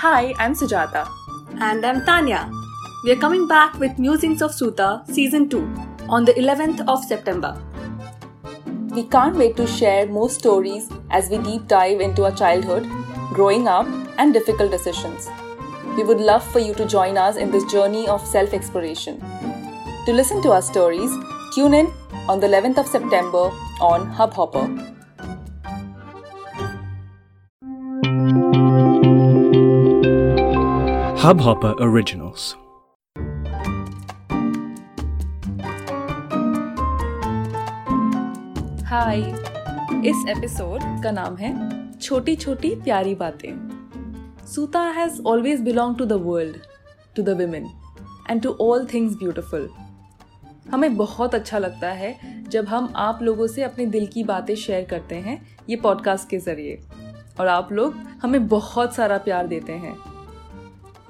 Hi, 0.00 0.34
I'm 0.38 0.54
Sujata. 0.54 1.06
And 1.60 1.84
I'm 1.84 2.06
Tanya. 2.06 2.50
We 3.04 3.12
are 3.12 3.16
coming 3.16 3.46
back 3.46 3.78
with 3.78 3.98
Musings 3.98 4.40
of 4.40 4.54
Suta 4.54 5.02
Season 5.06 5.46
2 5.46 5.58
on 6.08 6.24
the 6.24 6.32
11th 6.32 6.88
of 6.88 7.04
September. 7.04 7.62
We 8.94 9.02
can't 9.02 9.36
wait 9.36 9.58
to 9.58 9.66
share 9.66 10.06
more 10.06 10.30
stories 10.30 10.88
as 11.10 11.28
we 11.28 11.36
deep 11.36 11.66
dive 11.68 12.00
into 12.00 12.24
our 12.24 12.32
childhood, 12.32 12.88
growing 13.34 13.68
up, 13.68 13.86
and 14.16 14.32
difficult 14.32 14.70
decisions. 14.70 15.28
We 15.98 16.02
would 16.02 16.18
love 16.18 16.50
for 16.50 16.60
you 16.60 16.72
to 16.76 16.86
join 16.86 17.18
us 17.18 17.36
in 17.36 17.50
this 17.50 17.70
journey 17.70 18.08
of 18.08 18.26
self 18.26 18.54
exploration. 18.54 19.20
To 20.06 20.14
listen 20.14 20.40
to 20.44 20.52
our 20.52 20.62
stories, 20.62 21.10
tune 21.54 21.74
in 21.74 21.92
on 22.26 22.40
the 22.40 22.46
11th 22.46 22.78
of 22.78 22.86
September 22.86 23.50
on 23.82 24.10
Hubhopper. 24.14 24.99
Hubhopper 31.20 31.72
Originals. 31.80 32.42
हाय 38.84 39.20
इस 40.08 40.24
episode 40.28 40.80
का 41.02 41.10
नाम 41.10 41.36
है 41.36 41.50
छोटी 41.98 42.36
छोटी 42.36 42.74
प्यारी 42.74 43.14
बातें। 43.14 43.50
Suta 44.46 44.80
has 44.80 45.22
always 45.22 45.60
belong 45.60 45.96
to 45.96 46.04
the 46.04 46.12
world 46.12 46.56
to 47.16 47.22
the 47.22 47.28
women 47.28 47.70
and 48.30 48.42
to 48.42 48.56
all 48.60 48.86
things 48.94 49.14
beautiful 49.14 49.70
हमें 50.70 50.96
बहुत 50.96 51.34
अच्छा 51.34 51.58
लगता 51.58 51.88
है 51.88 52.44
जब 52.48 52.68
हम 52.68 52.92
आप 52.96 53.22
लोगों 53.22 53.46
से 53.46 53.62
अपने 53.62 53.86
दिल 53.86 54.06
की 54.06 54.24
बातें 54.24 54.54
शेयर 54.54 54.84
करते 54.84 55.14
हैं 55.14 55.56
ये 55.68 55.76
पॉडकास्ट 55.76 56.28
के 56.28 56.38
ज़रिए। 56.38 56.82
और 57.40 57.46
आप 57.46 57.72
लोग 57.72 57.94
हमें 58.22 58.48
बहुत 58.48 58.94
सारा 58.94 59.18
प्यार 59.18 59.46
देते 59.46 59.72
हैं। 59.72 60.09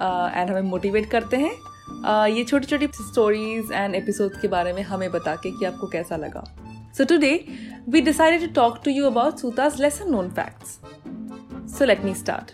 एंड 0.01 0.45
uh, 0.45 0.51
हमें 0.51 0.69
मोटिवेट 0.69 1.09
करते 1.09 1.37
हैं। 1.37 1.51
Uh, 1.51 2.27
ये 2.35 2.43
छोटी 2.43 2.67
छोटी 2.67 2.87
स्टोरीज 2.93 3.71
एंड 3.71 3.95
एपिसोड 3.95 4.39
के 4.41 4.47
बारे 4.47 4.73
में 4.73 4.81
हमें 4.83 5.09
बता 5.11 5.35
के 5.35 5.51
कि 5.51 5.65
आपको 5.65 5.87
कैसा 5.87 6.17
लगा। 6.17 6.43
So 6.97 7.05
today 7.05 7.33
we 7.89 8.01
decided 8.01 8.41
to 8.41 8.53
talk 8.53 8.79
to 8.85 8.91
you 8.91 9.05
about 9.05 9.37
Suta's 9.37 9.81
lesser 9.81 10.11
known 10.11 10.29
facts 10.29 10.79
so 11.77 11.85
let 11.85 12.03
me 12.05 12.13
start 12.15 12.51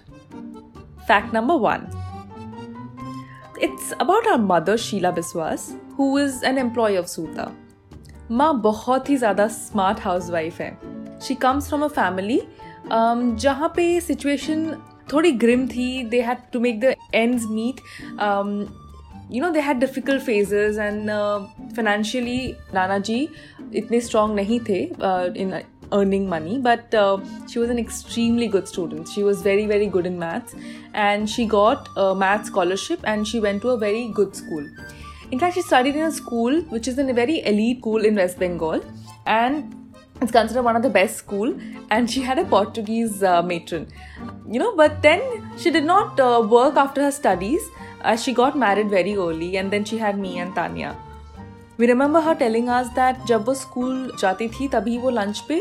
fact 1.08 1.34
number 1.34 1.56
one 1.60 1.88
it's 3.64 3.92
about 4.02 4.28
our 4.28 4.38
mother 4.42 4.78
Sheila 4.78 5.12
Biswas 5.12 5.72
who 6.00 6.18
is 6.20 6.44
an 6.46 6.58
employee 6.58 6.98
of 6.98 7.08
Suta 7.08 7.52
माँ 8.32 8.54
बहुत 8.62 9.10
ही 9.10 9.18
ज़्यादा 9.18 9.48
smart 9.48 10.00
house 10.00 10.30
wife 10.30 10.60
है 10.62 10.72
she 11.22 11.36
comes 11.36 11.68
from 11.70 11.84
a 11.84 11.88
family 11.88 12.42
जहाँ 12.92 13.74
पे 13.76 14.00
situation 14.02 14.66
थोड़ी 15.13 15.33
Grimm 15.45 15.67
थी 15.69 15.89
they 16.11 16.21
had 16.23 16.39
to 16.53 16.61
make 16.61 16.81
the 16.81 16.95
ends 17.15 17.47
meet 17.51 17.81
you 19.33 19.43
know 19.43 19.51
they 19.51 19.61
had 19.61 19.79
difficult 19.81 20.23
phases 20.23 20.79
and 20.79 21.11
financially 21.77 22.41
नाना 22.75 22.99
जी 23.11 23.29
इतने 23.75 24.01
स्ट्रॉन्ग 24.01 24.35
नहीं 24.37 24.61
थे 24.69 24.83
इन 25.43 25.61
earning 25.93 26.29
money 26.29 26.59
but 26.59 26.95
uh, 26.95 27.19
she 27.51 27.59
was 27.59 27.71
an 27.71 27.79
extremely 27.79 28.49
good 28.49 28.67
student 28.69 29.09
she 29.09 29.23
was 29.23 29.43
very 29.43 29.67
very 29.67 29.87
good 29.87 30.07
in 30.07 30.19
maths 30.19 30.55
and 30.95 31.29
she 31.29 31.47
got 31.55 31.89
a 31.97 32.15
math 32.15 32.47
scholarship 32.47 33.01
and 33.05 33.29
she 33.29 33.41
went 33.41 33.63
to 33.63 33.71
a 33.71 33.77
very 33.77 34.09
good 34.21 34.35
school 34.35 34.67
in 35.31 35.39
fact 35.39 35.55
she 35.55 35.63
studied 35.63 35.97
in 35.97 36.09
a 36.09 36.13
school 36.13 36.61
which 36.77 36.89
is 36.89 36.99
in 36.99 37.11
a 37.11 37.13
very 37.21 37.39
elite 37.53 37.79
school 37.79 38.11
in 38.11 38.21
west 38.23 38.39
bengal 38.39 38.85
and 39.27 39.76
it's 40.22 40.32
considered 40.32 40.64
one 40.64 40.76
of 40.76 40.82
the 40.82 40.90
best 40.90 41.18
school 41.18 41.54
and 41.92 42.10
she 42.10 42.22
had 42.22 42.40
a 42.40 42.46
portuguese 42.46 43.24
uh, 43.24 43.42
matron 43.42 43.88
you 44.50 44.60
know 44.60 44.76
but 44.76 45.02
then 45.02 45.22
she 45.58 45.72
did 45.72 45.84
not 45.84 46.20
uh, 46.20 46.46
work 46.58 46.76
after 46.76 47.04
her 47.04 47.12
studies 47.12 47.62
as 48.02 48.24
she 48.24 48.34
got 48.34 48.58
married 48.58 48.90
very 48.90 49.16
early 49.16 49.58
and 49.58 49.72
then 49.72 49.84
she 49.84 49.98
had 49.98 50.18
me 50.18 50.40
and 50.40 50.56
tanya 50.56 50.96
we 51.78 51.88
remember 51.88 52.22
her 52.22 52.36
telling 52.36 52.70
us 52.70 52.88
that 52.96 53.26
जब 53.28 53.46
वो 53.46 53.54
school 53.54 54.12
जाती 54.20 54.48
थी 54.50 54.68
तभी 54.68 54.98
वो 54.98 55.10
lunch 55.10 55.40
पे 55.50 55.60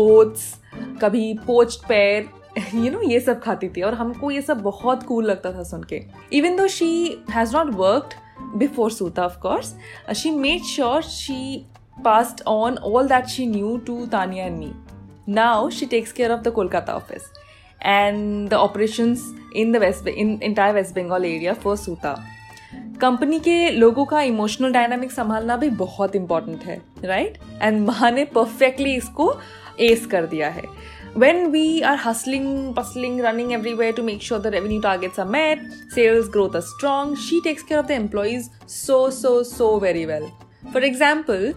oats 0.00 0.54
कभी 1.02 1.32
poached 1.46 1.86
पैर 1.88 2.28
you 2.74 2.90
know 2.90 3.00
ये 3.10 3.20
सब 3.20 3.40
खाती 3.42 3.68
थी 3.76 3.82
और 3.82 3.94
हमको 3.94 4.30
ये 4.30 4.42
सब 4.42 4.62
बहुत 4.62 5.02
कूल 5.06 5.26
लगता 5.30 5.52
था 5.52 5.62
सुन 5.62 5.82
के 5.92 6.02
even 6.38 6.56
though 6.56 6.66
she 6.78 6.90
has 7.30 7.56
not 7.56 7.74
worked 7.74 8.56
before 8.58 8.90
Suta 8.92 9.24
of 9.24 9.38
course 9.42 9.74
she 10.22 10.30
made 10.30 10.62
sure 10.64 11.02
she 11.02 11.66
passed 11.96 12.42
on 12.46 12.78
all 12.78 13.06
that 13.06 13.28
she 13.28 13.46
knew 13.46 13.80
to 13.86 14.06
Tanya 14.08 14.44
and 14.44 14.58
me. 14.58 14.74
Now 15.26 15.70
she 15.70 15.86
takes 15.86 16.12
care 16.12 16.32
of 16.32 16.42
the 16.42 16.52
Kolkata 16.52 16.88
office 16.90 17.24
and 17.80 18.50
the 18.50 18.58
operations 18.58 19.32
in 19.54 19.72
the 19.72 19.80
West, 19.80 20.06
in 20.06 20.40
entire 20.42 20.74
West 20.74 20.94
Bengal 20.94 21.24
area 21.24 21.54
for 21.54 21.76
Suta. 21.76 22.16
Company 23.00 23.38
के 23.40 23.70
लोगों 23.70 24.04
का 24.06 24.20
emotional 24.22 24.72
dynamic 24.72 25.12
संभालना 25.12 25.56
भी 25.56 25.68
बहुत 25.78 26.14
important 26.16 26.64
है 26.64 26.80
right 27.04 27.38
and 27.62 27.80
माँ 27.86 28.10
ने 28.10 28.24
perfectly 28.34 28.94
इसको 28.96 29.32
एस 29.80 30.06
कर 30.06 30.26
दिया 30.26 30.48
है 30.50 30.62
when 31.16 31.46
we 31.50 31.80
are 31.80 31.98
hustling 32.04 32.74
bustling 32.74 33.20
running 33.20 33.52
every 33.52 33.72
way 33.74 33.90
to 33.92 34.02
make 34.02 34.22
sure 34.22 34.40
the 34.40 34.52
revenue 34.54 34.80
targets 34.80 35.20
are 35.20 35.26
met 35.28 35.68
sales 35.94 36.28
growth 36.32 36.56
are 36.56 36.62
strong 36.68 37.16
she 37.26 37.40
takes 37.44 37.62
care 37.62 37.80
of 37.80 37.86
the 37.86 37.90
employees 37.90 38.48
so 38.68 38.98
so 39.10 39.42
so 39.44 39.78
very 39.80 40.04
well 40.06 40.28
for 40.72 40.84
example 40.84 41.52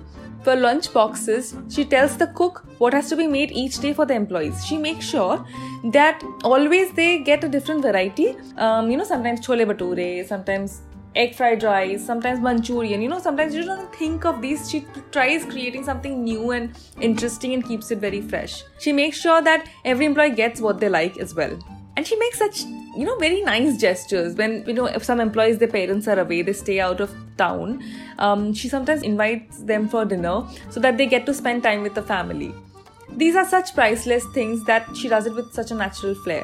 for 0.45 0.55
lunch 0.55 0.93
boxes, 0.93 1.55
she 1.69 1.83
tells 1.83 2.17
the 2.17 2.27
cook 2.39 2.63
what 2.77 2.93
has 2.93 3.09
to 3.09 3.17
be 3.17 3.27
made 3.27 3.51
each 3.51 3.79
day 3.79 3.93
for 3.93 4.05
the 4.05 4.13
employees. 4.13 4.65
She 4.65 4.77
makes 4.77 5.05
sure 5.05 5.45
that 5.91 6.23
always 6.43 6.91
they 6.93 7.19
get 7.19 7.43
a 7.43 7.49
different 7.49 7.81
variety. 7.81 8.35
Um, 8.57 8.91
you 8.91 8.97
know, 8.97 9.03
sometimes 9.03 9.45
chole 9.45 9.65
bhature, 9.71 10.27
sometimes 10.27 10.81
egg 11.15 11.35
fried 11.35 11.63
rice, 11.63 12.05
sometimes 12.05 12.39
Manchurian. 12.39 13.01
You 13.01 13.09
know, 13.09 13.19
sometimes 13.19 13.55
you 13.55 13.65
don't 13.65 13.95
think 13.95 14.25
of 14.25 14.41
these. 14.41 14.69
She 14.69 14.85
tries 15.11 15.45
creating 15.45 15.83
something 15.83 16.23
new 16.23 16.51
and 16.51 16.77
interesting 17.01 17.53
and 17.53 17.65
keeps 17.65 17.89
it 17.91 17.97
very 18.09 18.21
fresh. 18.21 18.63
She 18.79 18.93
makes 18.93 19.17
sure 19.17 19.41
that 19.41 19.67
every 19.83 20.05
employee 20.05 20.35
gets 20.43 20.61
what 20.61 20.79
they 20.79 20.89
like 20.89 21.17
as 21.17 21.33
well 21.33 21.57
and 21.95 22.05
she 22.05 22.15
makes 22.17 22.37
such 22.39 22.61
you 22.97 23.05
know 23.05 23.17
very 23.17 23.41
nice 23.41 23.77
gestures. 23.77 24.35
When 24.35 24.63
you 24.67 24.73
know 24.73 24.85
if 24.85 25.03
some 25.03 25.19
employees 25.19 25.57
their 25.57 25.67
parents 25.67 26.07
are 26.07 26.19
away 26.19 26.41
they 26.41 26.53
stay 26.53 26.79
out 26.79 26.99
of 26.99 27.13
town 27.37 27.83
um, 28.19 28.53
she 28.53 28.69
sometimes 28.69 29.01
invites 29.03 29.59
them 29.59 29.87
for 29.87 30.05
dinner 30.05 30.47
so 30.69 30.79
that 30.79 30.97
they 30.97 31.05
get 31.05 31.25
to 31.25 31.33
spend 31.33 31.63
time 31.63 31.81
with 31.81 31.95
the 31.95 32.03
family. 32.03 32.53
These 33.09 33.35
are 33.35 33.45
such 33.45 33.73
priceless 33.73 34.25
things 34.33 34.65
that 34.65 34.95
she 34.95 35.07
does 35.07 35.25
it 35.25 35.33
with 35.33 35.53
such 35.53 35.71
a 35.71 35.75
natural 35.75 36.15
flair. 36.15 36.43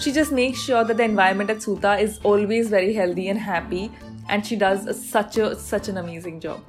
She 0.00 0.12
just 0.12 0.32
makes 0.32 0.60
sure 0.60 0.84
that 0.84 0.96
the 0.96 1.02
environment 1.02 1.50
at 1.50 1.62
suta 1.62 1.98
is 1.98 2.20
always 2.22 2.68
very 2.68 2.92
healthy 2.94 3.28
and 3.28 3.38
happy 3.38 3.90
and 4.28 4.46
she 4.46 4.56
does 4.56 4.84
such 5.10 5.38
a 5.38 5.56
such 5.56 5.88
an 5.88 5.98
amazing 5.98 6.40
job. 6.40 6.62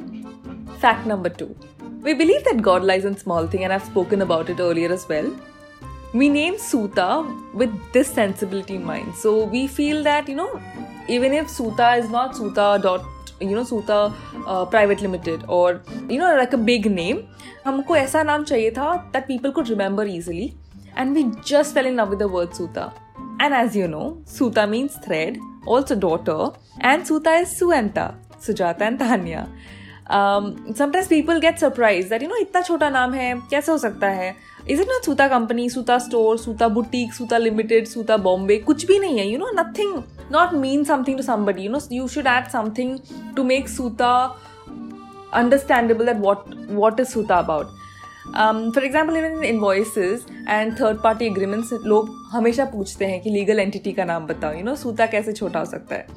Fact 0.80 1.06
number 1.06 1.30
2 1.30 1.56
we 2.02 2.14
believe 2.14 2.44
that 2.46 2.62
god 2.62 2.84
lies 2.90 3.04
in 3.04 3.16
small 3.22 3.46
things 3.46 3.64
and 3.66 3.74
i've 3.74 3.84
spoken 3.84 4.22
about 4.26 4.50
it 4.50 4.60
earlier 4.66 4.92
as 4.98 5.08
well 5.10 5.26
we 6.13 6.29
name 6.29 6.59
Suta 6.59 7.27
with 7.53 7.73
this 7.93 8.09
sensibility 8.09 8.77
in 8.77 8.85
mind. 8.85 9.15
So 9.15 9.45
we 9.45 9.67
feel 9.67 10.03
that, 10.05 10.29
you 10.29 10.37
know, 10.37 10.61
even 11.09 11.33
if 11.33 11.51
Suta 11.51 11.95
is 11.95 12.09
not 12.09 12.37
Suta 12.37 12.79
dot 12.83 13.05
you 13.41 13.55
know 13.55 13.65
Suta 13.65 14.13
uh, 14.47 14.65
Private 14.65 15.01
Limited 15.01 15.45
or 15.49 15.83
you 16.09 16.19
know 16.19 16.35
like 16.37 16.53
a 16.53 16.57
big 16.57 16.91
name, 16.91 17.23
हमको 17.65 17.97
ऐसा 17.97 18.23
नाम 18.23 18.45
चाहिए 18.45 18.71
था 18.71 19.13
that 19.13 19.27
people 19.27 19.53
could 19.53 19.69
remember 19.69 20.07
easily, 20.07 20.55
and 20.97 21.15
we 21.15 21.25
just 21.43 21.75
fell 21.75 21.87
in 21.87 21.97
love 21.97 22.11
with 22.11 22.21
the 22.21 22.29
word 22.29 22.55
Suta. 22.55 22.93
And 23.41 23.53
as 23.53 23.77
you 23.77 23.89
know, 23.89 24.23
Suta 24.25 24.67
means 24.67 24.97
thread, 25.05 25.39
also 25.67 25.97
daughter, 25.97 26.53
and 26.81 27.07
Suta 27.07 27.33
is 27.43 27.49
Suanta, 27.61 28.15
Sujata 28.39 28.83
and 28.83 28.99
Tanya. 28.99 29.49
Um, 30.10 30.46
people 31.10 31.40
get 31.40 31.58
surprise 31.60 32.10
that 32.10 32.24
you 32.24 32.28
know 32.30 32.36
इतना 32.36 32.62
छोटा 32.62 32.90
नाम 32.90 33.14
है 33.14 33.34
कैसे 33.50 33.72
हो 33.72 33.78
सकता 33.78 34.08
है? 34.10 34.36
Is 34.70 34.82
it 34.82 34.88
not 34.88 35.06
Suta 35.06 35.28
company 35.28 35.70
Suta 35.70 35.98
store 35.98 36.38
Suta 36.38 36.68
boutique 36.68 37.14
Suta 37.14 37.38
limited 37.38 37.88
Suta 37.88 38.18
Bombay 38.18 38.58
कुछ 38.60 38.86
भी 38.86 38.98
नहीं 39.00 39.20
है 39.20 39.28
you 39.28 39.38
know 39.40 39.50
nothing 39.54 40.02
not 40.32 40.54
mean 40.54 40.84
something 40.84 41.18
to 41.18 41.24
somebody 41.24 41.62
you 41.62 41.72
know 41.72 41.80
you 41.92 42.08
should 42.08 42.28
add 42.28 42.48
something 42.52 42.98
to 43.36 43.44
make 43.44 43.70
Suta 43.70 44.12
understandable 45.34 46.06
that 46.06 46.18
what 46.22 46.46
what 46.72 47.00
is 47.00 47.08
Suta 47.08 47.38
about 47.38 47.68
for 48.76 48.86
example 48.86 49.18
even 49.18 49.44
invoices 49.60 50.26
and 50.50 50.74
third 50.80 51.02
party 51.04 51.26
agreements 51.26 51.74
लोग 51.86 52.10
हमेशा 52.32 52.66
पूछते 52.74 53.06
हैं 53.06 53.22
कि 53.22 53.30
legal 53.30 53.60
entity 53.60 53.92
का 53.92 54.06
नाम 54.06 54.26
बताओ 54.28 54.54
you 54.54 54.64
know 54.64 54.76
सूता 54.78 55.06
कैसे 55.06 55.34
छोटा 55.34 55.60
हो 55.60 55.66
सकता 55.66 55.96
है? 55.96 56.08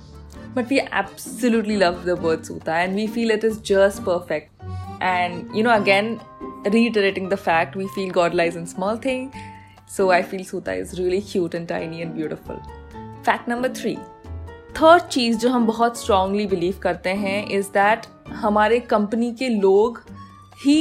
but 0.55 0.69
we 0.69 0.81
absolutely 0.81 1.77
love 1.77 2.05
the 2.05 2.17
word 2.17 2.45
Suta 2.45 2.73
and 2.73 2.95
we 2.95 3.07
feel 3.07 3.31
it 3.31 3.45
is 3.45 3.59
just 3.59 4.05
perfect. 4.05 4.51
And 5.01 5.55
you 5.55 5.63
know, 5.63 5.75
again, 5.75 6.21
reiterating 6.65 7.29
the 7.29 7.37
fact 7.37 7.77
we 7.77 7.89
feel 7.89 8.11
God 8.11 8.35
lies 8.35 8.57
in 8.57 8.67
small 8.67 8.97
things, 8.97 9.35
so 9.89 10.11
I 10.11 10.23
feel 10.23 10.45
Suta 10.45 10.75
is 10.75 10.99
really 10.99 11.21
cute 11.21 11.55
and 11.55 11.69
tiny 11.69 12.03
and 12.03 12.15
beautiful. 12.15 12.61
Fact 13.23 13.49
number 13.49 13.69
three. 13.69 13.99
Third 14.77 15.03
चीज़ 15.13 15.37
जो 15.39 15.49
हम 15.51 15.67
बहुत 15.67 15.99
strongly 16.01 16.47
believe 16.47 16.79
करते 16.83 17.11
हैं 17.23 17.47
is 17.57 17.67
that 17.73 18.07
हमारे 18.43 18.79
company 18.93 19.31
के 19.39 19.49
लोग 19.49 20.01
ही 20.65 20.79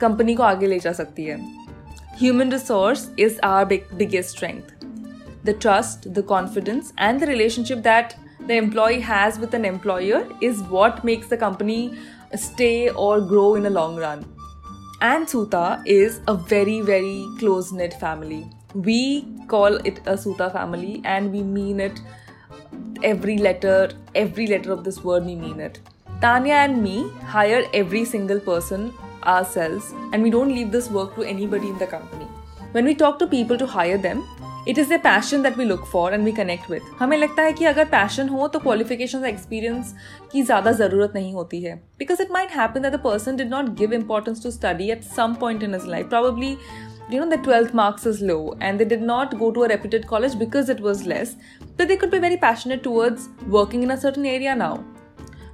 company 0.00 0.34
को 0.34 0.42
आगे 0.42 0.66
ले 0.66 0.78
जा 0.78 0.92
सकती 0.92 1.24
है 1.24 1.36
human 2.20 2.52
resource 2.52 3.08
is 3.18 3.38
our 3.44 3.64
biggest 3.64 4.36
strength 4.36 4.84
the 5.46 5.56
trust 5.62 6.08
the 6.08 6.24
confidence 6.28 6.92
and 7.00 7.20
the 7.20 7.28
relationship 7.28 7.78
that 7.88 8.14
the 8.46 8.54
employee 8.56 9.00
has 9.00 9.38
with 9.38 9.54
an 9.54 9.64
employer 9.64 10.28
is 10.40 10.62
what 10.62 11.04
makes 11.04 11.28
the 11.28 11.36
company 11.36 11.96
stay 12.34 12.90
or 12.90 13.20
grow 13.20 13.54
in 13.54 13.62
the 13.62 13.70
long 13.70 13.96
run. 13.96 14.24
And 15.02 15.28
Suta 15.28 15.82
is 15.86 16.20
a 16.28 16.34
very, 16.34 16.80
very 16.80 17.26
close 17.38 17.72
knit 17.72 17.94
family. 17.94 18.46
We 18.74 19.26
call 19.48 19.76
it 19.76 20.00
a 20.06 20.16
Suta 20.16 20.50
family 20.50 21.00
and 21.04 21.32
we 21.32 21.42
mean 21.42 21.80
it 21.80 22.00
every 23.02 23.38
letter, 23.38 23.90
every 24.14 24.46
letter 24.46 24.72
of 24.72 24.84
this 24.84 25.02
word, 25.02 25.24
we 25.24 25.34
mean 25.34 25.60
it. 25.60 25.80
Tanya 26.20 26.54
and 26.54 26.82
me 26.82 27.08
hire 27.24 27.64
every 27.72 28.04
single 28.04 28.40
person 28.40 28.92
ourselves 29.24 29.92
and 30.12 30.22
we 30.22 30.30
don't 30.30 30.54
leave 30.54 30.70
this 30.70 30.90
work 30.90 31.14
to 31.14 31.22
anybody 31.22 31.68
in 31.68 31.78
the 31.78 31.86
company. 31.86 32.26
When 32.72 32.84
we 32.84 32.94
talk 32.94 33.18
to 33.18 33.26
people 33.26 33.56
to 33.58 33.66
hire 33.66 33.98
them, 33.98 34.22
it 34.69 34.77
is 34.79 34.93
a 34.93 34.97
passion 34.97 35.41
that 35.43 35.57
we 35.57 35.65
look 35.65 35.85
for 35.85 36.13
and 36.13 36.23
we 36.25 36.31
connect 36.31 36.69
with 36.71 36.81
हमें 36.99 37.17
लगता 37.17 37.43
है 37.43 37.53
कि 37.53 37.65
अगर 37.65 37.85
passion 37.89 38.29
हो 38.29 38.47
तो 38.47 38.59
qualification 38.59 39.25
experience 39.25 39.93
की 40.31 40.41
ज़्यादा 40.41 40.71
ज़रूरत 40.81 41.11
नहीं 41.15 41.33
होती 41.33 41.61
है 41.63 41.75
because 41.99 42.21
it 42.21 42.31
might 42.31 42.51
happen 42.57 42.81
that 42.81 42.93
the 42.93 42.99
person 43.03 43.35
did 43.35 43.49
not 43.49 43.69
give 43.79 43.93
importance 43.93 44.43
to 44.43 44.51
study 44.51 44.89
at 44.91 45.03
some 45.15 45.33
point 45.41 45.63
in 45.63 45.75
his 45.75 45.85
life 45.87 46.09
probably 46.09 46.57
you 47.09 47.19
know 47.19 47.29
the 47.29 47.37
12th 47.37 47.73
marks 47.73 48.05
is 48.07 48.21
low 48.21 48.55
and 48.59 48.79
they 48.79 48.85
did 48.85 49.01
not 49.01 49.37
go 49.37 49.51
to 49.51 49.63
a 49.63 49.67
reputed 49.67 50.07
college 50.07 50.37
because 50.39 50.69
it 50.69 50.79
was 50.79 51.05
less 51.05 51.35
but 51.77 51.87
they 51.87 51.97
could 51.97 52.09
be 52.09 52.17
very 52.19 52.37
passionate 52.37 52.81
towards 52.83 53.27
working 53.47 53.83
in 53.83 53.91
a 53.91 53.97
certain 53.97 54.25
area 54.25 54.55
now 54.55 54.83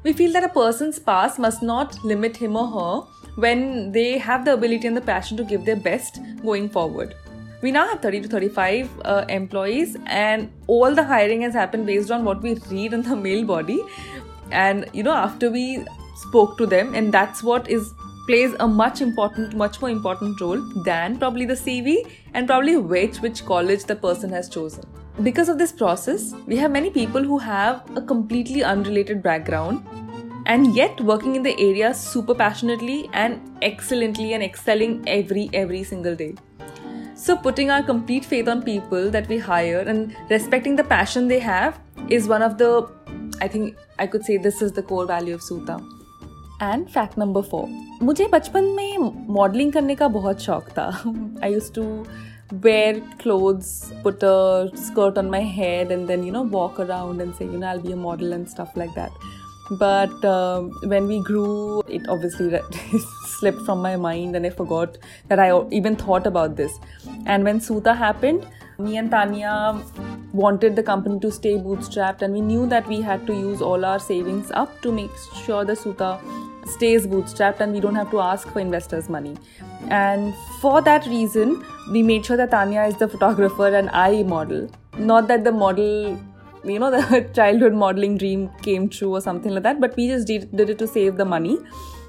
we 0.04 0.14
feel 0.14 0.32
that 0.32 0.46
a 0.46 0.50
person's 0.50 1.00
past 1.00 1.40
must 1.40 1.62
not 1.62 1.98
limit 2.06 2.38
him 2.38 2.56
or 2.56 2.68
her 2.68 2.94
when 3.36 3.92
they 3.92 4.18
have 4.18 4.46
the 4.46 4.54
ability 4.54 4.88
and 4.88 4.96
the 4.96 5.02
passion 5.02 5.36
to 5.38 5.44
give 5.44 5.66
their 5.66 5.76
best 5.76 6.22
going 6.42 6.70
forward 6.70 7.16
we 7.63 7.71
now 7.73 7.87
have 7.89 8.01
30 8.01 8.21
to 8.23 8.29
35 8.29 8.91
uh, 9.05 9.25
employees 9.29 9.97
and 10.07 10.51
all 10.67 10.95
the 10.95 11.05
hiring 11.05 11.41
has 11.41 11.55
happened 11.55 11.87
based 11.87 12.11
on 12.11 12.25
what 12.25 12.43
we 12.43 12.55
read 12.71 12.93
in 12.93 13.03
the 13.03 13.17
mail 13.27 13.45
body. 13.45 13.81
And 14.51 14.89
you 14.93 15.03
know 15.03 15.15
after 15.15 15.51
we 15.51 15.85
spoke 16.17 16.59
to 16.59 16.67
them 16.67 16.95
and 16.95 17.13
that's 17.13 17.43
what 17.43 17.69
is 17.69 17.93
plays 18.27 18.55
a 18.61 18.67
much 18.67 19.01
important 19.01 19.55
much 19.55 19.81
more 19.81 19.91
important 19.91 20.41
role 20.41 20.61
than 20.85 21.17
probably 21.17 21.45
the 21.45 21.55
cv 21.55 22.11
and 22.35 22.49
probably 22.49 22.77
which 22.77 23.19
which 23.19 23.45
college 23.45 23.85
the 23.85 23.97
person 23.97 24.31
has 24.31 24.49
chosen. 24.49 24.85
Because 25.23 25.49
of 25.49 25.59
this 25.59 25.73
process 25.73 26.35
we 26.47 26.57
have 26.57 26.71
many 26.71 26.91
people 26.91 27.23
who 27.23 27.39
have 27.39 27.97
a 27.97 28.03
completely 28.03 28.63
unrelated 28.63 29.23
background 29.23 29.87
and 30.47 30.75
yet 30.77 31.01
working 31.01 31.35
in 31.35 31.43
the 31.43 31.55
area 31.59 31.93
super 31.95 32.35
passionately 32.35 33.09
and 33.13 33.41
excellently 33.63 34.35
and 34.35 34.43
excelling 34.43 35.03
every 35.09 35.49
every 35.53 35.83
single 35.83 36.15
day 36.15 36.35
so, 37.16 37.38
putting 37.38 37.70
our 37.70 37.84
complete 37.84 38.26
faith 38.26 38.48
on 38.48 38.64
people 38.64 39.12
that 39.12 39.28
we 39.28 39.38
hire 39.38 39.80
and 39.80 40.16
respecting 40.30 40.76
the 40.76 40.84
passion 40.84 41.28
they 41.28 41.40
have 41.40 41.80
is 42.10 42.28
one 42.28 42.42
of 42.42 42.58
the, 42.58 42.90
I 43.40 43.48
think 43.48 43.76
I 44.00 44.08
could 44.08 44.26
say 44.26 44.38
this 44.38 44.62
is 44.62 44.72
the 44.72 44.82
core 44.82 45.06
value 45.06 45.36
of 45.36 45.42
Soota. 45.42 45.82
And 46.64 46.86
fact 46.94 47.18
number 47.18 47.42
four 47.42 47.68
मुझे 48.06 48.28
बचपन 48.32 48.64
में 48.76 48.98
modelling 49.34 49.72
करने 49.74 49.96
का 49.96 50.08
बहुत 50.16 50.42
शौक 50.42 50.68
था 50.78 50.84
आई 51.44 51.54
use 51.54 51.72
to 51.76 51.86
wear 52.64 53.00
clothes, 53.20 53.94
put 54.04 54.24
a 54.24 54.70
skirt 54.76 55.18
on 55.18 55.30
my 55.30 55.40
head, 55.40 55.92
and 55.92 56.08
then 56.08 56.24
you 56.24 56.32
know 56.32 56.42
walk 56.42 56.80
around 56.80 57.22
and 57.22 57.36
say, 57.36 57.46
you 57.46 57.58
know, 57.58 57.68
I'll 57.68 57.80
be 57.80 57.94
a 57.94 57.96
model 57.96 58.34
and 58.34 58.50
stuff 58.50 58.76
like 58.76 58.94
that. 58.96 59.12
But 59.71 60.25
uh, 60.25 60.63
when 60.85 61.07
we 61.07 61.21
grew, 61.21 61.83
it 61.89 62.09
obviously 62.09 62.59
slipped 63.39 63.63
from 63.63 63.83
my 63.83 63.97
mind 63.97 64.37
and 64.37 64.47
I 64.47 64.51
forgot 64.51 64.99
that 65.29 65.39
I 65.39 65.67
even 65.71 65.97
thought 65.97 66.27
about 66.27 66.57
this. 66.57 66.79
And 67.27 67.45
when 67.45 67.61
Suta 67.61 67.95
happened, 67.95 68.47
me 68.79 68.97
and 68.99 69.11
Tanya 69.11 69.83
wanted 70.33 70.77
the 70.77 70.83
company 70.83 71.19
to 71.21 71.31
stay 71.33 71.55
bootstrapped, 71.55 72.21
and 72.21 72.35
we 72.35 72.43
knew 72.43 72.67
that 72.67 72.87
we 72.87 73.01
had 73.01 73.27
to 73.27 73.33
use 73.33 73.63
all 73.63 73.85
our 73.85 73.99
savings 73.99 74.51
up 74.51 74.81
to 74.83 74.93
make 74.93 75.11
sure 75.45 75.65
the 75.65 75.75
Suta 75.75 76.21
stays 76.67 77.07
bootstrapped 77.07 77.61
and 77.61 77.73
we 77.73 77.81
don't 77.81 77.95
have 77.95 78.11
to 78.11 78.21
ask 78.21 78.49
for 78.49 78.61
investors' 78.61 79.09
money. 79.09 79.37
And 79.89 80.35
for 80.61 80.83
that 80.83 81.07
reason, 81.07 81.65
we 81.91 82.03
made 82.03 82.27
sure 82.27 82.37
that 82.37 82.51
Tanya 82.51 82.83
is 82.83 82.97
the 82.99 83.09
photographer 83.09 83.69
and 83.69 83.89
I 83.91 84.23
model. 84.25 84.69
Not 84.99 85.29
that 85.29 85.45
the 85.45 85.53
model 85.53 86.21
you 86.67 86.79
know 86.79 86.91
the 86.91 87.29
childhood 87.35 87.73
modeling 87.73 88.17
dream 88.17 88.49
came 88.63 88.89
true 88.89 89.15
or 89.15 89.21
something 89.21 89.53
like 89.53 89.63
that 89.63 89.81
but 89.81 89.97
we 89.97 90.09
just 90.09 90.27
did, 90.27 90.55
did 90.57 90.71
it 90.71 90.79
to 90.79 90.87
save 90.87 91.17
the 91.17 91.25
money. 91.25 91.59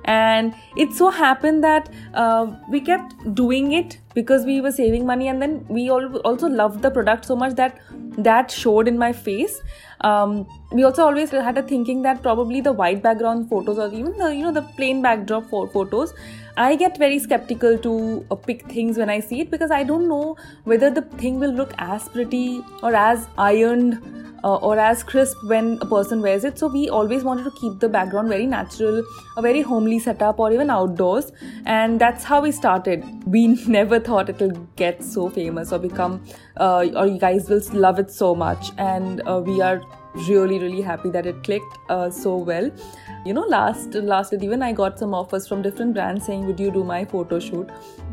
And 0.05 0.55
it 0.77 0.93
so 0.93 1.09
happened 1.09 1.65
that 1.65 1.89
uh, 2.13 2.47
we 2.69 2.79
kept 2.79 3.35
doing 3.35 3.73
it 3.73 3.99
because 4.15 4.45
we 4.45 4.61
were 4.61 4.71
saving 4.71 5.05
money 5.05 5.27
and 5.27 5.41
then 5.41 5.65
we 5.67 5.89
all 5.89 6.17
also 6.19 6.47
loved 6.47 6.81
the 6.81 6.89
product 6.89 7.25
so 7.25 7.35
much 7.35 7.55
that 7.55 7.77
that 8.17 8.49
showed 8.49 8.87
in 8.87 8.97
my 8.97 9.11
face. 9.11 9.59
Um, 10.01 10.47
we 10.71 10.85
also 10.85 11.03
always 11.03 11.31
had 11.31 11.57
a 11.57 11.61
thinking 11.61 12.03
that 12.03 12.21
probably 12.21 12.61
the 12.61 12.71
white 12.71 13.03
background 13.03 13.49
photos 13.49 13.77
or 13.77 13.93
even 13.93 14.17
the 14.17 14.33
you 14.33 14.43
know 14.43 14.51
the 14.51 14.61
plain 14.61 15.01
backdrop 15.01 15.49
for 15.49 15.67
photos 15.67 16.13
i 16.55 16.75
get 16.75 16.97
very 16.97 17.17
skeptical 17.17 17.77
to 17.79 18.25
uh, 18.29 18.35
pick 18.35 18.63
things 18.71 18.97
when 18.97 19.09
i 19.09 19.19
see 19.19 19.39
it 19.41 19.49
because 19.49 19.71
i 19.71 19.83
don't 19.83 20.07
know 20.07 20.35
whether 20.65 20.89
the 20.91 21.01
thing 21.23 21.39
will 21.39 21.51
look 21.51 21.73
as 21.79 22.07
pretty 22.09 22.61
or 22.83 22.93
as 22.93 23.27
ironed 23.37 24.26
uh, 24.43 24.55
or 24.55 24.77
as 24.79 25.03
crisp 25.03 25.37
when 25.43 25.77
a 25.81 25.85
person 25.85 26.21
wears 26.21 26.43
it. 26.43 26.57
So 26.59 26.67
we 26.67 26.89
always 26.89 27.23
wanted 27.23 27.43
to 27.43 27.51
keep 27.51 27.79
the 27.79 27.89
background 27.89 28.29
very 28.29 28.45
natural, 28.45 29.03
a 29.35 29.41
very 29.41 29.61
homely 29.61 29.99
setup, 29.99 30.39
or 30.39 30.51
even 30.51 30.69
outdoors. 30.69 31.31
And 31.65 31.99
that's 31.99 32.23
how 32.23 32.41
we 32.41 32.51
started. 32.51 33.05
We 33.25 33.47
never 33.67 33.99
thought 33.99 34.29
it 34.29 34.39
will 34.39 34.67
get 34.75 35.03
so 35.03 35.29
famous 35.29 35.71
or 35.71 35.79
become, 35.79 36.23
uh, 36.57 36.87
or 36.95 37.07
you 37.07 37.19
guys 37.19 37.49
will 37.49 37.61
love 37.73 37.99
it 37.99 38.11
so 38.11 38.35
much. 38.35 38.71
And 38.77 39.21
uh, 39.27 39.41
we 39.45 39.61
are 39.61 39.81
really 40.27 40.57
really 40.57 40.81
happy 40.81 41.09
that 41.11 41.25
it 41.27 41.43
clicked 41.43 41.77
uh, 41.89 42.09
so 42.09 42.35
well 42.35 42.71
you 43.25 43.33
know 43.33 43.43
last 43.43 43.93
last 43.93 44.33
even 44.33 44.63
i 44.63 44.71
got 44.71 44.97
some 44.97 45.13
offers 45.13 45.47
from 45.47 45.61
different 45.61 45.93
brands 45.93 46.25
saying 46.25 46.45
would 46.47 46.59
you 46.59 46.71
do 46.71 46.83
my 46.83 47.05
photo 47.05 47.39
shoot 47.39 47.69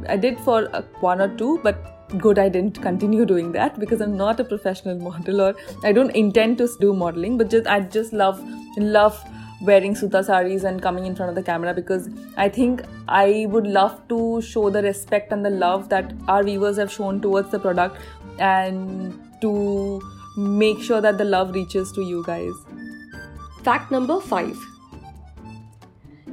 i 0.08 0.16
did 0.16 0.38
for 0.40 0.68
uh, 0.74 0.82
one 1.00 1.20
or 1.20 1.28
two 1.36 1.58
but 1.62 1.93
good 2.18 2.38
I 2.38 2.48
didn't 2.48 2.80
continue 2.80 3.24
doing 3.24 3.52
that 3.52 3.78
because 3.78 4.00
I'm 4.00 4.16
not 4.16 4.40
a 4.40 4.44
professional 4.44 4.98
model 4.98 5.40
or 5.40 5.54
I 5.82 5.92
don't 5.92 6.10
intend 6.10 6.58
to 6.58 6.68
do 6.80 6.92
modeling, 6.92 7.38
but 7.38 7.50
just 7.50 7.66
I 7.66 7.80
just 7.80 8.12
love 8.12 8.42
love 8.76 9.22
wearing 9.60 9.94
Suta 9.94 10.22
saris 10.22 10.64
and 10.64 10.82
coming 10.82 11.06
in 11.06 11.14
front 11.14 11.30
of 11.30 11.36
the 11.36 11.42
camera 11.42 11.72
because 11.74 12.08
I 12.36 12.48
think 12.48 12.82
I 13.08 13.46
would 13.48 13.66
love 13.66 13.96
to 14.08 14.42
show 14.42 14.68
the 14.70 14.82
respect 14.82 15.32
and 15.32 15.44
the 15.44 15.50
love 15.50 15.88
that 15.88 16.12
our 16.28 16.42
viewers 16.42 16.76
have 16.76 16.92
shown 16.92 17.20
towards 17.20 17.50
the 17.50 17.58
product 17.58 17.98
and 18.38 19.18
to 19.40 20.02
make 20.36 20.82
sure 20.82 21.00
that 21.00 21.18
the 21.18 21.24
love 21.24 21.54
reaches 21.54 21.92
to 21.92 22.02
you 22.02 22.24
guys. 22.26 22.52
Fact 23.62 23.90
number 23.90 24.20
5 24.20 24.58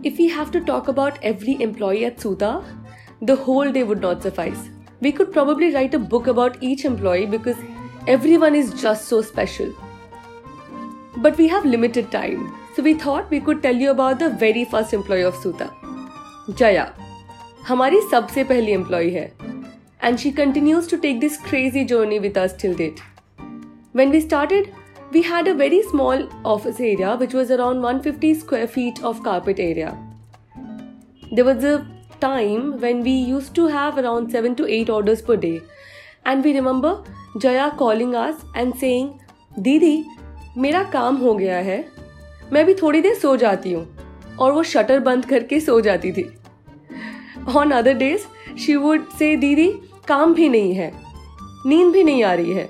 If 0.03 0.17
we 0.17 0.27
have 0.29 0.51
to 0.51 0.61
talk 0.61 0.87
about 0.87 1.19
every 1.21 1.61
employee 1.61 2.05
at 2.05 2.19
Suta, 2.19 2.63
the 3.21 3.35
whole 3.35 3.71
day 3.71 3.83
would 3.83 4.01
not 4.01 4.23
suffice. 4.23 4.69
We 5.00 5.12
could 5.12 5.32
probably 5.32 5.74
write 5.74 5.94
a 5.94 5.98
book 5.98 6.26
about 6.26 6.62
each 6.62 6.84
employee 6.84 7.26
because 7.26 7.56
everyone 8.06 8.54
is 8.54 8.72
just 8.74 9.08
so 9.08 9.22
special. 9.22 9.72
But 11.18 11.36
we 11.38 11.48
have 11.48 11.64
limited 11.64 12.10
time, 12.10 12.54
so 12.74 12.82
we 12.82 12.94
thought 12.94 13.30
we 13.30 13.40
could 13.40 13.62
tell 13.62 13.74
you 13.74 13.90
about 13.90 14.18
the 14.18 14.30
very 14.30 14.64
first 14.64 14.92
employee 14.92 15.22
of 15.22 15.34
Soota, 15.34 15.70
Jaya. 16.54 16.88
हमारी 17.68 18.00
सबसे 18.10 18.42
पहली 18.44 18.72
employ 18.72 19.10
है 19.10 19.30
and 20.06 20.20
she 20.20 20.30
continues 20.30 20.86
to 20.86 20.98
take 21.04 21.20
this 21.20 21.36
crazy 21.36 21.84
journey 21.84 22.18
with 22.20 22.36
us 22.36 22.52
till 22.52 22.74
date. 22.74 23.02
When 23.92 24.10
we 24.10 24.20
started, 24.20 24.72
we 25.10 25.22
had 25.22 25.48
a 25.48 25.54
very 25.54 25.82
small 25.82 26.28
office 26.44 26.78
area 26.80 27.16
which 27.16 27.34
was 27.34 27.50
around 27.50 27.82
150 27.82 28.34
square 28.34 28.68
feet 28.68 29.02
of 29.02 29.22
carpet 29.22 29.58
area. 29.58 29.96
There 31.32 31.44
was 31.44 31.64
a 31.64 31.86
time 32.23 32.63
when 32.83 33.03
we 33.03 33.15
used 33.35 33.53
to 33.59 33.67
have 33.75 33.97
around 33.97 34.31
7 34.35 34.55
to 34.59 34.67
8 34.67 34.89
orders 34.89 35.21
per 35.29 35.39
day. 35.39 35.59
And 36.27 36.45
we 36.45 36.53
remember 36.59 36.91
Jaya 37.37 37.69
calling 37.81 38.11
us 38.11 38.35
and 38.57 38.73
saying, 38.73 39.07
दीदी 39.59 40.05
मेरा 40.57 40.83
काम 40.83 41.15
हो 41.15 41.33
गया 41.33 41.57
है। 41.57 41.87
मैं 42.53 42.65
भी 42.65 42.73
थोड़ी 42.73 43.01
देर 43.01 43.15
सो 43.15 43.37
जाती 43.37 43.73
हूँ। 43.73 43.97
और 44.39 44.51
वो 44.51 44.63
शटर 44.63 44.99
बंद 44.99 45.25
करके 45.25 45.59
सो 45.59 45.81
जाती 45.81 46.11
थी। 46.11 46.37
On 47.55 47.71
other 47.71 47.93
days 47.93 48.57
she 48.57 48.75
would 48.75 49.09
say 49.09 49.35
दीदी 49.35 49.73
काम 50.07 50.33
भी 50.33 50.49
नहीं 50.49 50.73
है। 50.73 50.93
नींद 51.65 51.93
भी 51.93 52.03
नहीं 52.03 52.23
आ 52.23 52.33
रही 52.33 52.51
है। 52.51 52.69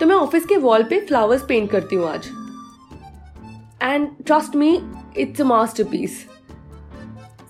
तो 0.00 0.06
मैं 0.06 0.16
ऑफ़िस 0.16 0.46
के 0.46 0.56
वॉल 0.56 0.82
पे 0.82 1.00
फ्लावर्स 1.00 1.44
पेंट 1.48 1.70
करती 1.70 1.96
हूँ 1.96 2.08
आज। 2.08 2.28
And 3.82 4.08
trust 4.26 4.56
me 4.56 4.82
it's 5.16 5.40
a 5.40 5.44
masterpiece 5.84 6.26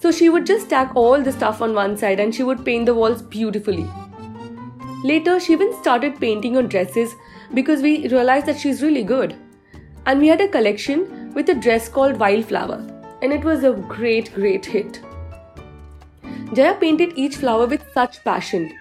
So 0.02 0.10
she 0.10 0.28
would 0.28 0.46
just 0.46 0.66
stack 0.66 0.96
all 0.96 1.22
the 1.22 1.30
stuff 1.30 1.62
on 1.62 1.74
one 1.74 1.96
side 1.96 2.18
and 2.18 2.34
she 2.34 2.42
would 2.42 2.64
paint 2.64 2.86
the 2.86 2.94
walls 2.94 3.22
beautifully. 3.22 3.88
Later, 5.04 5.38
she 5.38 5.52
even 5.52 5.72
started 5.80 6.18
painting 6.20 6.56
on 6.56 6.66
dresses 6.66 7.14
because 7.54 7.82
we 7.82 8.08
realized 8.08 8.46
that 8.46 8.58
she's 8.58 8.82
really 8.82 9.04
good. 9.04 9.36
And 10.06 10.18
we 10.18 10.26
had 10.26 10.40
a 10.40 10.48
collection 10.48 11.32
with 11.34 11.48
a 11.50 11.54
dress 11.54 11.88
called 11.88 12.18
Wildflower, 12.18 12.84
and 13.22 13.32
it 13.32 13.44
was 13.44 13.62
a 13.62 13.72
great, 13.72 14.34
great 14.34 14.66
hit. 14.66 15.00
Jaya 16.52 16.74
painted 16.74 17.12
each 17.14 17.36
flower 17.36 17.66
with 17.66 17.84
such 17.94 18.24
passion. 18.24 18.76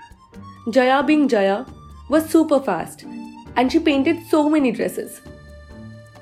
Jaya, 0.72 1.04
being 1.04 1.28
Jaya, 1.28 1.66
was 2.10 2.28
super 2.28 2.60
fast, 2.60 3.04
and 3.56 3.72
she 3.72 3.80
painted 3.80 4.26
so 4.28 4.50
many 4.50 4.72
dresses. 4.72 5.22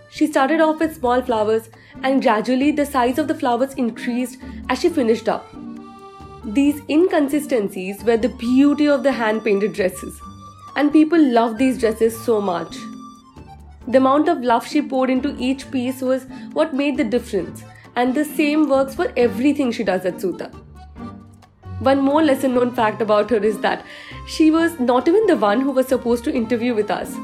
She 0.09 0.27
started 0.27 0.59
off 0.59 0.79
with 0.79 0.97
small 0.97 1.21
flowers, 1.21 1.69
and 2.03 2.21
gradually 2.21 2.71
the 2.71 2.85
size 2.85 3.17
of 3.17 3.27
the 3.27 3.35
flowers 3.35 3.73
increased 3.73 4.37
as 4.69 4.79
she 4.79 4.89
finished 4.89 5.29
up. 5.29 5.47
These 6.43 6.81
inconsistencies 6.89 8.03
were 8.03 8.17
the 8.17 8.29
beauty 8.29 8.87
of 8.87 9.03
the 9.03 9.11
hand 9.11 9.43
painted 9.43 9.73
dresses, 9.73 10.19
and 10.75 10.91
people 10.91 11.19
loved 11.19 11.57
these 11.57 11.79
dresses 11.79 12.19
so 12.25 12.39
much. 12.39 12.77
The 13.87 13.97
amount 13.97 14.29
of 14.29 14.41
love 14.41 14.67
she 14.67 14.81
poured 14.81 15.09
into 15.09 15.35
each 15.37 15.69
piece 15.71 16.01
was 16.01 16.25
what 16.53 16.73
made 16.73 16.97
the 16.97 17.03
difference, 17.03 17.63
and 17.95 18.15
the 18.15 18.25
same 18.25 18.69
works 18.69 18.95
for 18.95 19.11
everything 19.17 19.71
she 19.71 19.83
does 19.83 20.05
at 20.05 20.21
Suta. 20.21 20.51
One 21.79 22.01
more 22.01 22.21
lesson 22.21 22.55
known 22.55 22.73
fact 22.73 23.01
about 23.01 23.29
her 23.29 23.37
is 23.37 23.59
that 23.59 23.85
she 24.27 24.51
was 24.51 24.79
not 24.79 25.07
even 25.07 25.25
the 25.27 25.37
one 25.37 25.61
who 25.61 25.71
was 25.71 25.87
supposed 25.87 26.23
to 26.25 26.33
interview 26.33 26.75
with 26.75 26.91
us 26.91 27.15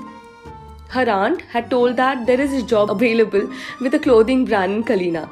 her 0.96 1.10
aunt 1.10 1.42
had 1.54 1.70
told 1.70 1.98
that 1.98 2.26
there 2.26 2.42
is 2.42 2.54
a 2.54 2.66
job 2.74 2.92
available 2.92 3.50
with 3.82 3.94
a 3.94 4.00
clothing 4.00 4.46
brand 4.46 4.74
in 4.74 4.84
Kalina. 4.84 5.24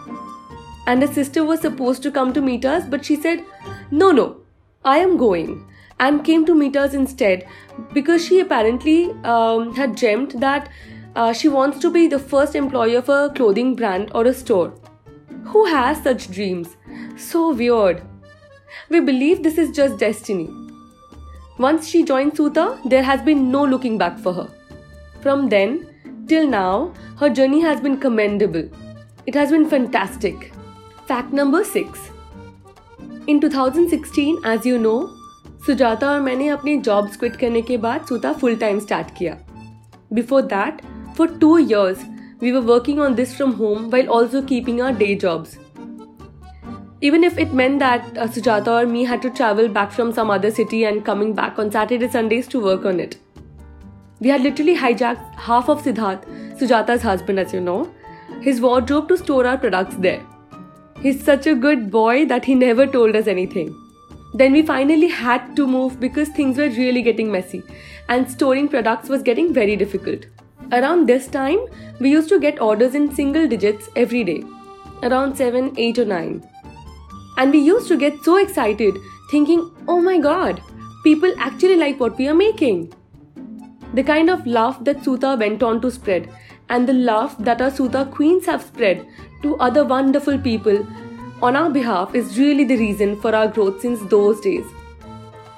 And 0.85 1.01
her 1.01 1.13
sister 1.17 1.43
was 1.43 1.61
supposed 1.61 2.03
to 2.03 2.11
come 2.11 2.33
to 2.33 2.41
meet 2.41 2.65
us, 2.65 2.83
but 2.85 3.05
she 3.05 3.15
said, 3.15 3.43
No, 3.89 4.11
no, 4.11 4.37
I 4.83 4.97
am 4.97 5.17
going. 5.17 5.65
And 5.99 6.25
came 6.25 6.45
to 6.45 6.55
meet 6.55 6.75
us 6.75 6.93
instead 6.93 7.47
because 7.93 8.25
she 8.25 8.39
apparently 8.39 9.11
um, 9.23 9.75
had 9.75 9.95
dreamt 9.95 10.39
that 10.39 10.69
uh, 11.15 11.31
she 11.31 11.47
wants 11.47 11.79
to 11.79 11.91
be 11.91 12.07
the 12.07 12.19
first 12.19 12.55
employee 12.55 12.95
of 12.95 13.09
a 13.09 13.31
clothing 13.35 13.75
brand 13.75 14.11
or 14.13 14.25
a 14.25 14.33
store. 14.33 14.73
Who 15.45 15.65
has 15.65 16.01
such 16.03 16.31
dreams? 16.31 16.75
So 17.15 17.53
weird. 17.53 18.01
We 18.89 18.99
believe 18.99 19.43
this 19.43 19.57
is 19.57 19.75
just 19.75 19.99
destiny. 19.99 20.49
Once 21.59 21.87
she 21.87 22.03
joined 22.03 22.35
Suta, 22.35 22.79
there 22.83 23.03
has 23.03 23.21
been 23.21 23.51
no 23.51 23.63
looking 23.63 23.97
back 23.97 24.19
for 24.19 24.33
her. 24.33 24.49
From 25.22 25.48
then 25.48 25.86
till 26.26 26.46
now, 26.46 26.92
her 27.18 27.28
journey 27.28 27.60
has 27.60 27.80
been 27.80 27.98
commendable. 27.98 28.68
It 29.26 29.34
has 29.34 29.50
been 29.50 29.68
fantastic. 29.68 30.52
Fact 31.06 31.32
number 31.32 31.64
6 31.64 32.10
In 33.26 33.40
2016, 33.40 34.38
as 34.44 34.66
you 34.66 34.78
know, 34.78 34.98
Sujata 35.66 36.10
और 36.10 36.20
मैंने 36.20 36.48
अपनी 36.48 36.76
jobs 36.80 37.16
quit 37.16 37.36
करने 37.36 37.62
के 37.70 37.76
बाद 37.78 38.04
Suta 38.08 38.32
full 38.40 38.54
time 38.56 38.78
start 38.80 39.08
किया 39.16 39.36
before 40.12 40.42
that 40.52 40.80
for 41.16 41.36
two 41.40 41.56
years 41.58 42.04
we 42.40 42.52
were 42.52 42.62
working 42.62 43.00
on 43.00 43.16
this 43.18 43.34
from 43.36 43.54
home 43.54 43.90
while 43.90 44.10
also 44.16 44.40
keeping 44.40 44.80
our 44.80 44.92
day 44.92 45.14
jobs. 45.16 45.58
Even 47.00 47.24
if 47.24 47.38
it 47.38 47.52
meant 47.52 47.80
that 47.80 48.04
uh, 48.16 48.26
Sujata 48.26 48.82
or 48.82 48.86
me 48.86 49.02
had 49.04 49.22
to 49.22 49.30
travel 49.30 49.68
back 49.68 49.90
from 49.90 50.12
some 50.12 50.30
other 50.30 50.50
city 50.50 50.84
and 50.84 51.04
coming 51.04 51.34
back 51.34 51.58
on 51.58 51.72
Saturday 51.72 52.08
Sundays 52.08 52.46
to 52.48 52.60
work 52.60 52.84
on 52.84 53.00
it. 53.00 53.16
We 54.19 54.29
had 54.29 54.41
literally 54.41 54.75
hijacked 54.75 55.35
half 55.35 55.69
of 55.69 55.83
Siddharth, 55.83 56.25
Sujata's 56.57 57.01
husband, 57.01 57.39
as 57.39 57.53
you 57.53 57.61
know, 57.61 57.93
his 58.41 58.61
wardrobe 58.61 59.07
to 59.09 59.17
store 59.17 59.45
our 59.45 59.57
products 59.57 59.95
there. 59.95 60.25
He's 61.01 61.23
such 61.23 61.47
a 61.47 61.55
good 61.55 61.91
boy 61.91 62.25
that 62.27 62.45
he 62.45 62.55
never 62.55 62.87
told 62.87 63.15
us 63.15 63.27
anything. 63.27 63.75
Then 64.33 64.53
we 64.53 64.61
finally 64.61 65.09
had 65.09 65.55
to 65.57 65.67
move 65.67 65.99
because 65.99 66.29
things 66.29 66.57
were 66.57 66.69
really 66.69 67.01
getting 67.01 67.31
messy 67.31 67.61
and 68.09 68.29
storing 68.29 68.67
products 68.67 69.09
was 69.09 69.21
getting 69.21 69.53
very 69.53 69.75
difficult. 69.75 70.25
Around 70.71 71.07
this 71.07 71.27
time, 71.27 71.59
we 71.99 72.09
used 72.09 72.29
to 72.29 72.39
get 72.39 72.61
orders 72.61 72.95
in 72.95 73.13
single 73.13 73.47
digits 73.47 73.89
every 73.95 74.23
day, 74.23 74.43
around 75.03 75.35
7, 75.35 75.73
8, 75.77 75.99
or 75.99 76.05
9. 76.05 76.49
And 77.37 77.51
we 77.51 77.59
used 77.59 77.87
to 77.89 77.97
get 77.97 78.23
so 78.23 78.37
excited, 78.37 78.95
thinking, 79.29 79.69
oh 79.87 80.01
my 80.01 80.17
god, 80.17 80.61
people 81.03 81.33
actually 81.37 81.75
like 81.75 81.99
what 81.99 82.17
we 82.17 82.27
are 82.27 82.33
making 82.33 82.93
the 83.93 84.03
kind 84.03 84.29
of 84.29 84.45
love 84.45 84.83
that 84.85 85.03
Suta 85.03 85.35
went 85.39 85.63
on 85.63 85.81
to 85.81 85.91
spread, 85.91 86.29
and 86.69 86.87
the 86.87 86.93
love 86.93 87.35
that 87.43 87.61
our 87.61 87.71
Suta 87.71 88.05
queens 88.11 88.45
have 88.45 88.63
spread 88.63 89.05
to 89.41 89.55
other 89.57 89.85
wonderful 89.85 90.37
people 90.37 90.87
on 91.41 91.55
our 91.55 91.69
behalf 91.69 92.15
is 92.15 92.39
really 92.39 92.63
the 92.63 92.77
reason 92.77 93.19
for 93.21 93.35
our 93.35 93.47
growth 93.47 93.81
since 93.81 94.01
those 94.09 94.39
days. 94.41 94.65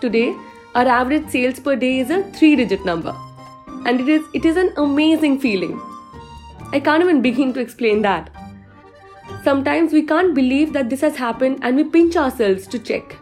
Today, 0.02 0.36
our 0.74 0.88
average 0.88 1.30
sales 1.30 1.60
per 1.60 1.76
day 1.76 2.00
is 2.00 2.10
a 2.10 2.24
three 2.32 2.56
digit 2.56 2.84
number, 2.84 3.16
and 3.86 4.02
it 4.02 4.10
is, 4.10 4.24
it 4.34 4.46
is 4.46 4.58
an 4.58 4.74
amazing 4.78 5.40
feeling. 5.40 5.80
I 6.74 6.80
can't 6.80 7.04
even 7.04 7.22
begin 7.22 7.54
to 7.54 7.60
explain 7.60 8.02
that. 8.02 8.30
Sometimes 9.44 9.94
we 9.94 10.02
can't 10.02 10.34
believe 10.34 10.74
that 10.74 10.90
this 10.90 11.02
has 11.02 11.16
happened 11.16 11.60
and 11.62 11.76
we 11.78 11.84
pinch 11.84 12.16
ourselves 12.16 12.68
to 12.68 12.80
check. 12.80 13.16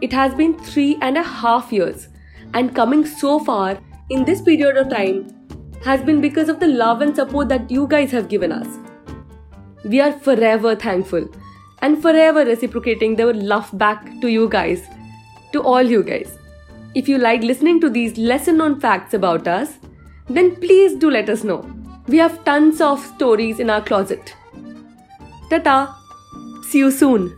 It 0.00 0.12
has 0.12 0.34
been 0.34 0.58
three 0.58 0.98
and 1.00 1.16
a 1.16 1.22
half 1.22 1.72
years, 1.72 2.08
and 2.52 2.74
coming 2.74 3.06
so 3.06 3.38
far 3.38 3.78
in 4.10 4.24
this 4.24 4.40
period 4.40 4.76
of 4.76 4.88
time 4.88 5.34
has 5.84 6.00
been 6.02 6.20
because 6.20 6.48
of 6.48 6.60
the 6.60 6.66
love 6.66 7.02
and 7.02 7.14
support 7.14 7.48
that 7.48 7.70
you 7.70 7.86
guys 7.86 8.10
have 8.10 8.28
given 8.28 8.52
us. 8.52 8.66
We 9.84 10.00
are 10.00 10.12
forever 10.12 10.74
thankful 10.74 11.28
and 11.82 12.02
forever 12.02 12.44
reciprocating 12.44 13.16
the 13.16 13.32
love 13.32 13.70
back 13.78 14.20
to 14.20 14.28
you 14.28 14.48
guys, 14.48 14.82
to 15.52 15.62
all 15.62 15.82
you 15.82 16.02
guys. 16.02 16.36
If 16.94 17.08
you 17.08 17.18
like 17.18 17.42
listening 17.42 17.80
to 17.82 17.90
these 17.90 18.16
lesser 18.18 18.52
known 18.52 18.80
facts 18.80 19.14
about 19.14 19.46
us, 19.46 19.78
then 20.28 20.56
please 20.56 20.94
do 20.96 21.10
let 21.10 21.28
us 21.28 21.44
know. 21.44 21.70
We 22.06 22.18
have 22.18 22.44
tons 22.44 22.80
of 22.80 23.04
stories 23.04 23.60
in 23.60 23.70
our 23.70 23.82
closet. 23.82 24.34
Tata! 25.50 25.94
See 26.70 26.78
you 26.78 26.90
soon! 26.90 27.37